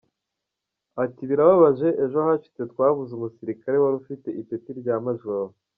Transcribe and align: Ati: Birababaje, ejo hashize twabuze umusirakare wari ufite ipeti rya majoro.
Ati: 1.03 1.21
Birababaje, 1.29 1.87
ejo 2.03 2.17
hashize 2.27 2.63
twabuze 2.71 3.11
umusirakare 3.13 3.77
wari 3.79 3.95
ufite 4.01 4.27
ipeti 4.41 4.71
rya 4.81 4.95
majoro. 5.05 5.47